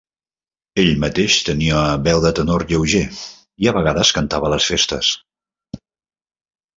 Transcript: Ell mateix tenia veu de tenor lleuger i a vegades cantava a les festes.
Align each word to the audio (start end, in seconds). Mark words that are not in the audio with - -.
Ell 0.83 0.93
mateix 1.01 1.33
tenia 1.49 1.81
veu 2.07 2.21
de 2.23 2.31
tenor 2.39 2.65
lleuger 2.71 3.01
i 3.65 3.69
a 3.73 3.73
vegades 3.79 4.13
cantava 4.19 4.49
a 4.49 4.51
les 4.55 4.71
festes. 4.73 5.11